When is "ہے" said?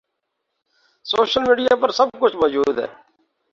2.79-2.87